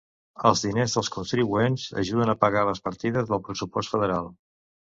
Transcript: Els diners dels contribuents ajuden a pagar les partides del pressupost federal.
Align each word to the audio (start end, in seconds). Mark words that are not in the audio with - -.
Els 0.49 0.61
diners 0.67 0.95
dels 0.97 1.11
contribuents 1.15 1.85
ajuden 2.05 2.33
a 2.35 2.37
pagar 2.47 2.65
les 2.73 2.83
partides 2.89 3.31
del 3.31 3.45
pressupost 3.51 3.97
federal. 3.97 4.35